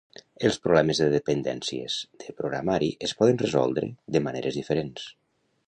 [0.47, 5.09] Els problemes de dependències de programari es poden resoldre de maneres diferents.